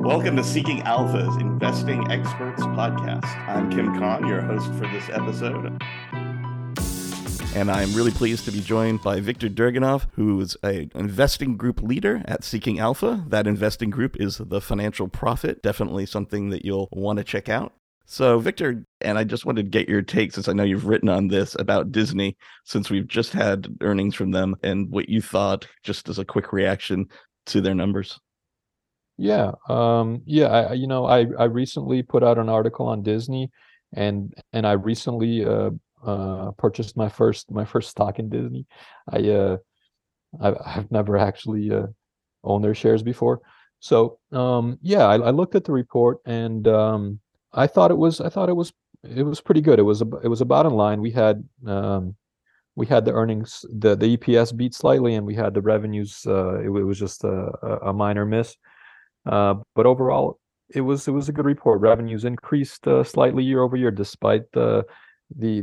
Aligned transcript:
Welcome 0.00 0.34
to 0.36 0.42
Seeking 0.42 0.80
Alpha's 0.84 1.36
Investing 1.36 2.10
Experts 2.10 2.62
Podcast. 2.62 3.26
I'm 3.46 3.70
Kim 3.70 3.98
Khan, 3.98 4.26
your 4.26 4.40
host 4.40 4.72
for 4.72 4.88
this 4.88 5.10
episode. 5.10 5.78
And 7.54 7.70
I'm 7.70 7.92
really 7.92 8.10
pleased 8.10 8.46
to 8.46 8.50
be 8.50 8.62
joined 8.62 9.02
by 9.02 9.20
Victor 9.20 9.50
Dergunov, 9.50 10.06
who 10.12 10.40
is 10.40 10.56
an 10.62 10.90
investing 10.94 11.58
group 11.58 11.82
leader 11.82 12.22
at 12.24 12.44
Seeking 12.44 12.78
Alpha. 12.78 13.22
That 13.28 13.46
investing 13.46 13.90
group 13.90 14.18
is 14.18 14.38
the 14.38 14.62
Financial 14.62 15.06
Prophet, 15.06 15.62
definitely 15.62 16.06
something 16.06 16.48
that 16.48 16.64
you'll 16.64 16.88
want 16.92 17.18
to 17.18 17.24
check 17.24 17.50
out. 17.50 17.74
So, 18.06 18.38
Victor, 18.38 18.82
and 19.02 19.18
I 19.18 19.24
just 19.24 19.44
wanted 19.44 19.64
to 19.64 19.70
get 19.70 19.86
your 19.86 20.00
take 20.00 20.32
since 20.32 20.48
I 20.48 20.54
know 20.54 20.64
you've 20.64 20.86
written 20.86 21.10
on 21.10 21.28
this 21.28 21.54
about 21.58 21.92
Disney, 21.92 22.38
since 22.64 22.88
we've 22.88 23.06
just 23.06 23.34
had 23.34 23.68
earnings 23.82 24.14
from 24.14 24.30
them, 24.30 24.56
and 24.62 24.90
what 24.90 25.10
you 25.10 25.20
thought, 25.20 25.66
just 25.84 26.08
as 26.08 26.18
a 26.18 26.24
quick 26.24 26.54
reaction 26.54 27.06
to 27.46 27.60
their 27.60 27.74
numbers. 27.74 28.18
Yeah, 29.20 29.52
um, 29.68 30.22
yeah. 30.24 30.46
I, 30.46 30.72
you 30.72 30.86
know, 30.86 31.04
I 31.04 31.26
I 31.38 31.44
recently 31.44 32.02
put 32.02 32.22
out 32.22 32.38
an 32.38 32.48
article 32.48 32.86
on 32.86 33.02
Disney, 33.02 33.50
and 33.92 34.32
and 34.54 34.66
I 34.66 34.72
recently 34.72 35.44
uh, 35.44 35.70
uh, 36.04 36.52
purchased 36.52 36.96
my 36.96 37.10
first 37.10 37.50
my 37.50 37.66
first 37.66 37.90
stock 37.90 38.18
in 38.18 38.30
Disney. 38.30 38.66
I 39.10 39.28
uh, 39.28 39.56
I've, 40.40 40.56
I've 40.64 40.90
never 40.92 41.18
actually 41.18 41.72
uh, 41.72 41.88
owned 42.44 42.64
their 42.64 42.74
shares 42.74 43.02
before. 43.02 43.42
So 43.80 44.18
um, 44.32 44.78
yeah, 44.82 45.06
I, 45.06 45.16
I 45.16 45.30
looked 45.30 45.54
at 45.54 45.64
the 45.64 45.72
report 45.72 46.18
and 46.26 46.66
um, 46.68 47.20
I 47.52 47.66
thought 47.66 47.90
it 47.90 47.98
was 47.98 48.20
I 48.20 48.30
thought 48.30 48.48
it 48.50 48.56
was 48.56 48.72
it 49.04 49.24
was 49.24 49.40
pretty 49.42 49.62
good. 49.62 49.78
It 49.78 49.82
was 49.84 50.02
a 50.02 50.06
it 50.24 50.28
was 50.28 50.40
a 50.42 50.46
bottom 50.46 50.74
line. 50.74 51.00
We 51.02 51.12
had 51.12 51.44
um, 51.66 52.16
we 52.76 52.86
had 52.86 53.04
the 53.04 53.12
earnings 53.12 53.64
the 53.70 53.96
the 53.96 54.16
EPS 54.16 54.56
beat 54.56 54.74
slightly 54.74 55.14
and 55.14 55.26
we 55.26 55.34
had 55.34 55.54
the 55.54 55.62
revenues. 55.62 56.22
Uh, 56.26 56.60
it, 56.60 56.66
it 56.66 56.84
was 56.84 56.98
just 56.98 57.24
a, 57.24 57.52
a 57.88 57.92
minor 57.92 58.26
miss, 58.26 58.56
but 59.24 59.86
overall 59.86 60.38
it 60.74 60.80
was 60.80 61.08
it 61.08 61.12
was 61.12 61.28
a 61.28 61.32
good 61.32 61.44
report. 61.44 61.80
Revenues 61.80 62.24
increased 62.24 62.86
uh, 62.86 63.04
slightly 63.04 63.44
year 63.44 63.62
over 63.62 63.76
year 63.76 63.90
despite 63.90 64.50
the 64.52 64.84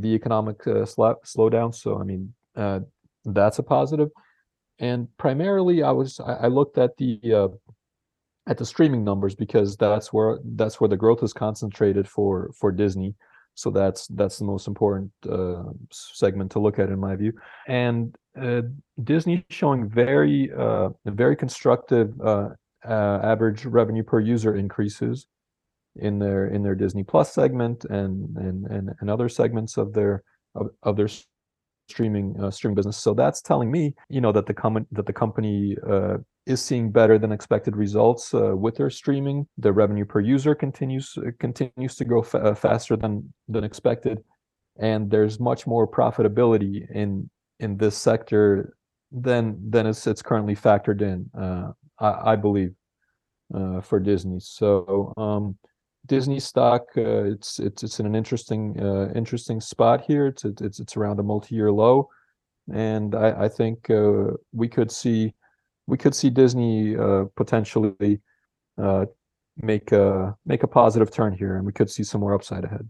economic 0.06 0.66
uh, 0.68 0.86
sl- 0.86 1.20
slowdown. 1.26 1.74
So 1.74 2.00
I 2.00 2.04
mean, 2.04 2.34
uh, 2.56 2.80
that's 3.26 3.60
a 3.60 3.64
positive. 3.64 4.10
And 4.80 5.08
primarily, 5.18 5.84
I 5.84 5.92
was 5.92 6.20
I, 6.20 6.34
I 6.34 6.48
looked 6.48 6.78
at 6.78 6.96
the 6.98 7.20
uh, 7.34 7.48
at 8.48 8.58
the 8.58 8.66
streaming 8.66 9.04
numbers 9.04 9.36
because 9.36 9.76
that's 9.76 10.14
where 10.14 10.40
that's 10.56 10.80
where 10.80 10.88
the 10.88 10.98
growth 10.98 11.24
is 11.24 11.34
concentrated 11.34 12.08
for 12.08 12.52
for 12.60 12.72
Disney. 12.72 13.16
So 13.56 13.72
that's 13.72 14.08
that's 14.08 14.38
the 14.38 14.46
most 14.46 14.68
important 14.68 15.12
uh, 15.28 15.64
segment 15.92 16.52
to 16.52 16.60
look 16.60 16.80
at 16.80 16.90
in 16.90 17.00
my 17.00 17.16
view. 17.16 17.34
And 17.68 18.16
uh, 18.40 18.62
Disney 19.04 19.46
showing 19.50 19.90
very 19.90 20.52
uh, 22.86 23.20
average 23.24 23.66
revenue 23.66 24.04
per 24.04 24.20
user 24.20 24.56
increases 24.56 25.28
in 25.96 26.20
their 26.20 26.48
in 26.48 26.64
their 26.64 26.76
Disney 26.76 27.04
Plus 27.04 27.34
segment 27.34 27.86
and 27.86 28.38
and 28.38 28.66
and, 28.68 28.92
and 29.00 29.10
other 29.10 29.30
segments 29.30 29.78
of 29.78 29.94
their 29.94 30.24
of, 30.56 30.70
of 30.84 30.96
their 30.96 31.10
streaming 31.90 32.36
uh, 32.42 32.52
streaming 32.52 32.76
business. 32.76 32.98
So 32.98 33.14
that's 33.14 33.42
telling 33.42 33.72
me, 33.72 33.96
you 34.10 34.22
know, 34.22 34.32
that 34.32 34.46
the 34.46 34.54
com- 34.54 34.88
that 34.92 35.06
the 35.06 35.14
company 35.14 35.78
uh, 35.90 36.18
is 36.46 36.62
seeing 36.62 36.92
better 36.92 37.18
than 37.18 37.32
expected 37.32 37.76
results 37.76 38.34
uh, 38.34 38.56
with 38.56 38.76
their 38.76 38.90
streaming. 38.90 39.48
The 39.58 39.72
revenue 39.72 40.06
per 40.06 40.20
user 40.20 40.56
continues 40.56 41.18
uh, 41.18 41.32
continues 41.40 41.96
to 41.96 42.06
grow 42.06 42.22
fa- 42.22 42.40
uh, 42.40 42.56
faster 42.56 42.96
than 42.96 43.34
than 43.48 43.64
expected, 43.64 44.24
and 44.80 45.10
there's 45.10 45.40
much 45.40 45.66
more 45.68 45.88
profitability 45.88 46.90
in 46.92 47.30
in 47.60 47.78
this 47.78 47.98
sector 47.98 48.76
than 49.12 49.58
than 49.70 49.88
it's, 49.88 50.06
it's 50.08 50.22
currently 50.22 50.56
factored 50.56 51.02
in. 51.02 51.30
Uh, 52.00 52.06
I, 52.06 52.34
I, 52.34 52.36
believe 52.36 52.74
for 53.84 54.00
Disney. 54.00 54.40
So. 54.40 55.14
Um, 55.18 55.58
Disney 56.08 56.40
stock, 56.40 56.88
uh, 56.96 57.26
it's 57.26 57.60
it's 57.60 57.84
it's 57.84 58.00
in 58.00 58.06
an 58.06 58.16
interesting 58.16 58.80
uh, 58.80 59.12
interesting 59.14 59.60
spot 59.60 60.06
here. 60.08 60.28
It's 60.28 60.46
it's 60.46 60.80
it's 60.80 60.98
around 60.98 61.20
a 61.20 61.24
multi-year 61.24 61.72
low, 61.72 62.10
and 62.74 63.14
I, 63.14 63.44
I 63.46 63.50
think 63.50 63.90
uh, 63.90 64.32
we 64.54 64.68
could 64.70 64.92
see 64.92 65.34
we 65.86 65.98
could 65.98 66.16
see 66.16 66.30
Disney 66.30 66.96
uh, 66.96 67.26
potentially 67.36 68.22
uh, 68.82 69.06
make 69.58 69.92
a 69.92 70.36
make 70.46 70.64
a 70.64 70.68
positive 70.68 71.12
turn 71.12 71.34
here, 71.34 71.58
and 71.58 71.66
we 71.66 71.74
could 71.74 71.90
see 71.90 72.04
some 72.04 72.22
more 72.22 72.34
upside 72.34 72.64
ahead. 72.64 72.88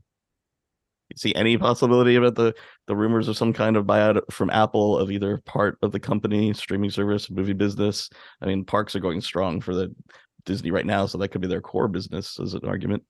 See 1.15 1.33
any 1.35 1.57
possibility 1.57 2.15
about 2.15 2.35
the 2.35 2.53
the 2.87 2.95
rumors 2.95 3.27
of 3.27 3.37
some 3.37 3.53
kind 3.53 3.77
of 3.77 3.85
buyout 3.85 4.21
from 4.31 4.49
Apple 4.49 4.97
of 4.97 5.09
either 5.09 5.41
part 5.45 5.77
of 5.81 5.91
the 5.91 5.99
company, 5.99 6.53
streaming 6.53 6.89
service, 6.89 7.29
movie 7.29 7.53
business? 7.53 8.09
I 8.41 8.45
mean, 8.45 8.65
parks 8.65 8.95
are 8.95 8.99
going 8.99 9.21
strong 9.21 9.61
for 9.61 9.73
the 9.73 9.93
Disney 10.45 10.71
right 10.71 10.85
now, 10.85 11.05
so 11.05 11.17
that 11.17 11.29
could 11.29 11.41
be 11.41 11.47
their 11.47 11.61
core 11.61 11.87
business 11.87 12.39
as 12.39 12.53
an 12.53 12.65
argument. 12.65 13.03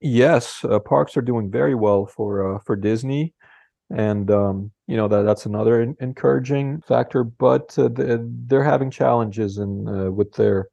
Yes, 0.00 0.64
uh, 0.64 0.78
parks 0.78 1.16
are 1.16 1.22
doing 1.22 1.50
very 1.50 1.74
well 1.74 2.06
for 2.06 2.56
uh, 2.56 2.58
for 2.60 2.76
Disney, 2.76 3.34
and 3.94 4.30
um, 4.30 4.72
you 4.86 4.96
know 4.96 5.06
that 5.08 5.22
that's 5.22 5.46
another 5.46 5.82
in- 5.82 5.96
encouraging 6.00 6.80
factor. 6.80 7.24
But 7.24 7.78
uh, 7.78 7.90
they're 7.92 8.64
having 8.64 8.90
challenges 8.90 9.58
in 9.58 9.86
uh, 9.86 10.10
with 10.10 10.32
their 10.32 10.68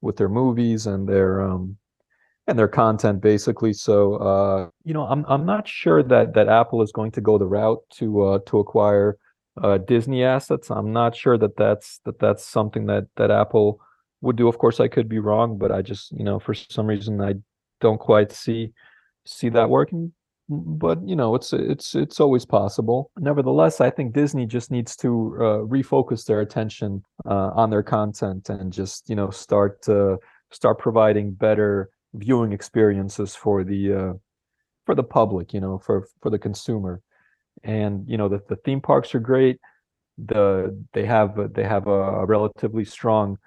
with 0.00 0.16
their 0.16 0.28
movies 0.28 0.86
and 0.86 1.08
their 1.08 1.40
um, 1.40 1.78
and 2.46 2.58
their 2.58 2.68
content 2.68 3.20
basically. 3.20 3.72
So 3.72 4.16
uh, 4.16 4.68
you 4.84 4.94
know, 4.94 5.06
I'm 5.06 5.24
I'm 5.28 5.46
not 5.46 5.66
sure 5.68 6.02
that 6.02 6.34
that 6.34 6.48
Apple 6.48 6.82
is 6.82 6.92
going 6.92 7.12
to 7.12 7.20
go 7.20 7.38
the 7.38 7.46
route 7.46 7.82
to 7.94 8.22
uh, 8.22 8.38
to 8.46 8.58
acquire 8.58 9.18
Disney 9.86 10.24
assets. 10.24 10.68
I'm 10.70 10.92
not 10.92 11.14
sure 11.14 11.38
that 11.38 11.56
that's 11.56 12.00
that 12.04 12.18
that's 12.18 12.44
something 12.44 12.86
that 12.86 13.06
that 13.16 13.30
Apple 13.30 13.80
would 14.24 14.36
do. 14.36 14.48
Of 14.48 14.58
course, 14.58 14.80
I 14.80 14.88
could 14.88 15.08
be 15.08 15.20
wrong, 15.20 15.56
but 15.58 15.70
I 15.70 15.82
just, 15.82 16.10
you 16.12 16.24
know, 16.24 16.40
for 16.40 16.54
some 16.54 16.86
reason, 16.86 17.20
I 17.20 17.34
don't 17.80 17.98
quite 17.98 18.32
see 18.32 18.72
see 19.24 19.48
that 19.50 19.70
working. 19.70 20.12
But 20.48 21.06
you 21.08 21.16
know, 21.16 21.34
it's 21.34 21.52
it's 21.52 21.94
it's 21.94 22.20
always 22.20 22.44
possible. 22.44 23.10
Nevertheless, 23.16 23.80
I 23.80 23.90
think 23.90 24.12
Disney 24.12 24.46
just 24.46 24.70
needs 24.70 24.96
to 24.96 25.36
uh, 25.36 25.42
refocus 25.76 26.26
their 26.26 26.40
attention 26.40 27.02
uh, 27.24 27.50
on 27.54 27.70
their 27.70 27.82
content 27.82 28.50
and 28.50 28.72
just 28.72 29.08
you 29.08 29.16
know 29.16 29.30
start 29.30 29.88
uh, 29.88 30.16
start 30.50 30.78
providing 30.78 31.32
better 31.32 31.90
viewing 32.14 32.52
experiences 32.52 33.34
for 33.34 33.64
the 33.64 33.92
uh, 33.92 34.12
for 34.86 34.94
the 34.94 35.04
public. 35.04 35.52
You 35.52 35.60
know, 35.60 35.78
for 35.78 36.06
for 36.22 36.30
the 36.30 36.38
consumer. 36.38 37.00
And 37.62 38.08
you 38.08 38.16
know, 38.16 38.28
the, 38.28 38.42
the 38.48 38.56
theme 38.56 38.80
parks 38.80 39.14
are 39.14 39.20
great. 39.20 39.58
The 40.18 40.76
they 40.92 41.06
have 41.06 41.52
they 41.54 41.64
have 41.64 41.86
a 41.86 42.24
relatively 42.26 42.84
strong 42.84 43.38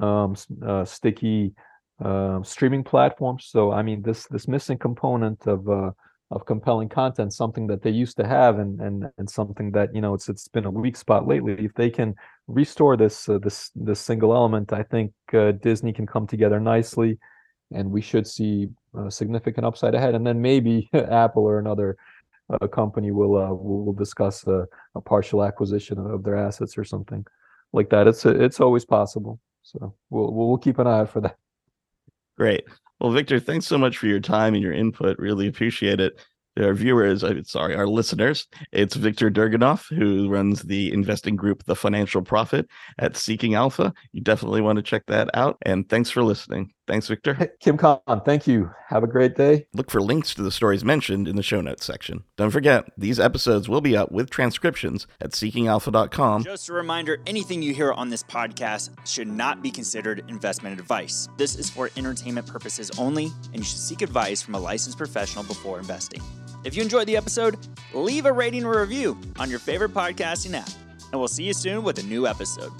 um, 0.00 0.36
uh, 0.64 0.84
sticky 0.84 1.54
uh, 2.04 2.42
streaming 2.42 2.84
platform. 2.84 3.38
So 3.40 3.72
I 3.72 3.82
mean, 3.82 4.02
this 4.02 4.26
this 4.28 4.48
missing 4.48 4.78
component 4.78 5.46
of 5.46 5.68
uh, 5.68 5.90
of 6.30 6.44
compelling 6.44 6.88
content, 6.88 7.32
something 7.32 7.66
that 7.68 7.82
they 7.82 7.90
used 7.90 8.16
to 8.18 8.26
have, 8.26 8.58
and 8.58 8.80
and 8.80 9.10
and 9.18 9.28
something 9.28 9.70
that 9.72 9.94
you 9.94 10.00
know 10.00 10.14
it's 10.14 10.28
it's 10.28 10.48
been 10.48 10.64
a 10.64 10.70
weak 10.70 10.96
spot 10.96 11.26
lately. 11.26 11.54
If 11.58 11.74
they 11.74 11.90
can 11.90 12.14
restore 12.46 12.96
this 12.96 13.28
uh, 13.28 13.38
this 13.38 13.70
this 13.74 14.00
single 14.00 14.34
element, 14.34 14.72
I 14.72 14.82
think 14.82 15.12
uh, 15.32 15.52
Disney 15.52 15.92
can 15.92 16.06
come 16.06 16.26
together 16.26 16.60
nicely, 16.60 17.18
and 17.72 17.90
we 17.90 18.00
should 18.00 18.26
see 18.26 18.68
a 18.94 19.10
significant 19.10 19.66
upside 19.66 19.94
ahead. 19.94 20.14
And 20.14 20.26
then 20.26 20.40
maybe 20.40 20.88
Apple 20.94 21.44
or 21.44 21.58
another 21.58 21.96
uh, 22.48 22.66
company 22.68 23.10
will 23.10 23.36
uh, 23.36 23.52
will, 23.52 23.86
will 23.86 23.92
discuss 23.92 24.46
a, 24.46 24.66
a 24.94 25.00
partial 25.00 25.42
acquisition 25.42 25.98
of 25.98 26.22
their 26.22 26.36
assets 26.36 26.78
or 26.78 26.84
something 26.84 27.26
like 27.72 27.90
that. 27.90 28.06
It's 28.06 28.24
it's 28.24 28.60
always 28.60 28.84
possible. 28.84 29.40
So 29.62 29.94
we'll 30.10 30.32
we'll 30.32 30.58
keep 30.58 30.78
an 30.78 30.86
eye 30.86 31.00
out 31.00 31.10
for 31.10 31.20
that. 31.22 31.36
Great. 32.36 32.64
Well, 33.00 33.12
Victor, 33.12 33.40
thanks 33.40 33.66
so 33.66 33.76
much 33.76 33.98
for 33.98 34.06
your 34.06 34.20
time 34.20 34.54
and 34.54 34.62
your 34.62 34.72
input. 34.72 35.18
Really 35.18 35.48
appreciate 35.48 36.00
it 36.00 36.18
our 36.58 36.74
viewers, 36.74 37.24
sorry, 37.48 37.74
our 37.74 37.86
listeners. 37.86 38.46
It's 38.72 38.96
Victor 38.96 39.30
Dergunov, 39.30 39.86
who 39.90 40.28
runs 40.28 40.62
the 40.62 40.92
investing 40.92 41.36
group, 41.36 41.64
The 41.64 41.76
Financial 41.76 42.22
Prophet 42.22 42.66
at 42.98 43.16
Seeking 43.16 43.54
Alpha. 43.54 43.92
You 44.12 44.22
definitely 44.22 44.62
want 44.62 44.76
to 44.76 44.82
check 44.82 45.04
that 45.06 45.28
out. 45.34 45.58
And 45.62 45.88
thanks 45.88 46.10
for 46.10 46.22
listening. 46.22 46.72
Thanks, 46.86 47.08
Victor. 47.08 47.52
Kim 47.60 47.76
Khan, 47.76 48.00
thank 48.24 48.46
you. 48.46 48.70
Have 48.88 49.02
a 49.02 49.08
great 49.08 49.34
day. 49.34 49.66
Look 49.74 49.90
for 49.90 50.00
links 50.00 50.34
to 50.34 50.42
the 50.42 50.52
stories 50.52 50.84
mentioned 50.84 51.26
in 51.26 51.34
the 51.34 51.42
show 51.42 51.60
notes 51.60 51.84
section. 51.84 52.22
Don't 52.36 52.50
forget, 52.50 52.88
these 52.96 53.18
episodes 53.18 53.68
will 53.68 53.80
be 53.80 53.96
up 53.96 54.12
with 54.12 54.30
transcriptions 54.30 55.06
at 55.20 55.32
seekingalpha.com. 55.32 56.44
Just 56.44 56.68
a 56.68 56.72
reminder 56.72 57.18
anything 57.26 57.62
you 57.62 57.74
hear 57.74 57.92
on 57.92 58.10
this 58.10 58.22
podcast 58.22 58.90
should 59.06 59.26
not 59.26 59.62
be 59.62 59.70
considered 59.70 60.24
investment 60.28 60.78
advice. 60.78 61.28
This 61.36 61.56
is 61.56 61.68
for 61.68 61.90
entertainment 61.96 62.46
purposes 62.46 62.90
only, 62.98 63.32
and 63.46 63.56
you 63.56 63.64
should 63.64 63.78
seek 63.78 64.02
advice 64.02 64.40
from 64.40 64.54
a 64.54 64.60
licensed 64.60 64.98
professional 64.98 65.44
before 65.44 65.80
investing. 65.80 66.22
If 66.64 66.76
you 66.76 66.82
enjoyed 66.82 67.08
the 67.08 67.16
episode, 67.16 67.58
leave 67.94 68.26
a 68.26 68.32
rating 68.32 68.64
or 68.64 68.80
review 68.80 69.18
on 69.38 69.50
your 69.50 69.58
favorite 69.58 69.92
podcasting 69.92 70.54
app, 70.54 70.70
and 71.10 71.20
we'll 71.20 71.28
see 71.28 71.44
you 71.44 71.54
soon 71.54 71.82
with 71.82 71.98
a 71.98 72.02
new 72.02 72.26
episode. 72.26 72.72